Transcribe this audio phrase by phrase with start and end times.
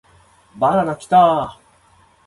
[0.55, 1.61] バナナキターーーーーー